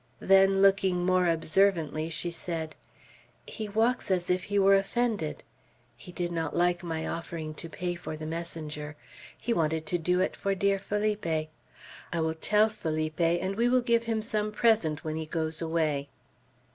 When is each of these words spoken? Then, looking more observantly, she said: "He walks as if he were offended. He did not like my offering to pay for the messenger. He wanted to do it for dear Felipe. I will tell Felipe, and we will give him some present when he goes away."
Then, 0.19 0.63
looking 0.63 1.05
more 1.05 1.27
observantly, 1.27 2.09
she 2.09 2.31
said: 2.31 2.73
"He 3.45 3.69
walks 3.69 4.09
as 4.09 4.31
if 4.31 4.45
he 4.45 4.57
were 4.57 4.73
offended. 4.73 5.43
He 5.95 6.11
did 6.11 6.31
not 6.31 6.55
like 6.55 6.81
my 6.81 7.05
offering 7.07 7.53
to 7.61 7.69
pay 7.69 7.93
for 7.93 8.17
the 8.17 8.25
messenger. 8.25 8.95
He 9.37 9.53
wanted 9.53 9.85
to 9.85 9.99
do 9.99 10.19
it 10.19 10.35
for 10.35 10.55
dear 10.55 10.79
Felipe. 10.79 11.51
I 12.11 12.19
will 12.19 12.33
tell 12.33 12.67
Felipe, 12.67 13.21
and 13.21 13.55
we 13.55 13.69
will 13.69 13.81
give 13.83 14.05
him 14.05 14.23
some 14.23 14.51
present 14.51 15.03
when 15.03 15.17
he 15.17 15.27
goes 15.27 15.61
away." 15.61 16.09